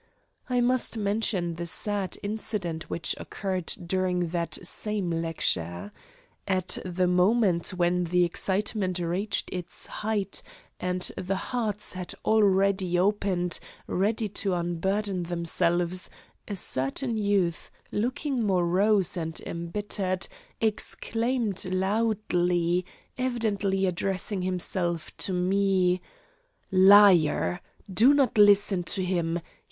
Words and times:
I 0.49 0.61
must 0.61 0.97
mention 0.97 1.57
the 1.57 1.67
sad 1.67 2.17
incident 2.23 2.89
which 2.89 3.15
occurred 3.19 3.71
during 3.85 4.29
that 4.29 4.57
same 4.65 5.11
lecture. 5.11 5.91
At 6.47 6.79
the 6.83 7.05
moment 7.05 7.75
when 7.75 8.05
the 8.05 8.23
excitement 8.25 8.97
reached 8.97 9.51
its 9.53 9.85
height 9.85 10.41
and 10.79 11.03
the 11.17 11.35
hearts 11.35 11.93
had 11.93 12.15
already 12.25 12.97
opened, 12.97 13.59
ready 13.85 14.27
to 14.41 14.55
unburden 14.55 15.21
themselves, 15.21 16.09
a 16.47 16.55
certain 16.55 17.15
youth, 17.15 17.69
looking 17.91 18.43
morose 18.43 19.15
and 19.15 19.39
embittered, 19.41 20.27
exclaimed 20.59 21.63
loudly, 21.65 22.87
evidently 23.19 23.85
addressing 23.85 24.41
himself 24.41 25.15
to 25.17 25.31
me: 25.31 26.01
"Liar! 26.71 27.61
Do 27.87 28.15
not 28.15 28.39
listen 28.39 28.81
to 28.85 29.03
him. 29.05 29.37